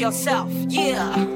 [0.00, 0.50] yourself.
[0.68, 1.35] Yeah.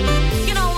[0.00, 0.69] You know